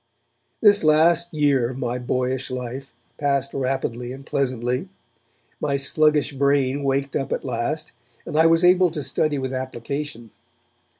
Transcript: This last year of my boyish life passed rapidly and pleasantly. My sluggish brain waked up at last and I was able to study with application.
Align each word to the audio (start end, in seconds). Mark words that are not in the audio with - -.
This 0.61 0.83
last 0.83 1.31
year 1.31 1.69
of 1.69 1.77
my 1.77 1.99
boyish 1.99 2.49
life 2.49 2.91
passed 3.19 3.53
rapidly 3.53 4.11
and 4.11 4.25
pleasantly. 4.25 4.89
My 5.59 5.77
sluggish 5.77 6.31
brain 6.33 6.81
waked 6.83 7.15
up 7.15 7.31
at 7.31 7.45
last 7.45 7.91
and 8.25 8.35
I 8.35 8.47
was 8.47 8.63
able 8.63 8.89
to 8.89 9.03
study 9.03 9.37
with 9.37 9.53
application. 9.53 10.31